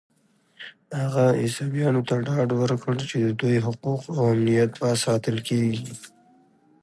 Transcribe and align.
هغه 1.01 1.25
عیسویانو 1.41 2.01
ته 2.09 2.15
ډاډ 2.27 2.49
ورکړ 2.61 2.93
چې 3.09 3.17
د 3.21 3.29
دوی 3.41 3.57
حقوق 3.65 4.01
او 4.15 4.21
امنیت 4.33 4.71
به 4.81 4.89
ساتل 5.05 5.37
کېږي. 5.47 5.85